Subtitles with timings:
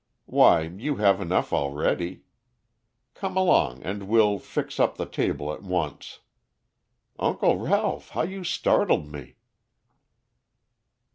[0.25, 2.23] Why, you have enough already.
[3.13, 6.21] Come along and we'll 'fix' up the table at once.
[7.19, 9.35] Uncle Ralph, how you startled me."